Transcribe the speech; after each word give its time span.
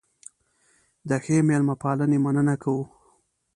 د 1.09 1.11
ښې 1.23 1.37
مېلمه 1.47 1.75
پالنې 1.81 2.17
مننه 2.23 2.55
کوو. 2.63 2.83